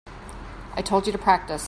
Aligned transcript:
I 0.73 0.81
told 0.81 1.05
you 1.05 1.11
to 1.11 1.19
practice. 1.19 1.59